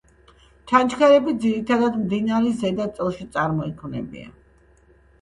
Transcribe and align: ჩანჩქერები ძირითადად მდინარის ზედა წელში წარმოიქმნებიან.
ჩანჩქერები 0.71 1.35
ძირითადად 1.43 2.01
მდინარის 2.07 2.59
ზედა 2.65 2.91
წელში 2.99 3.31
წარმოიქმნებიან. 3.39 4.39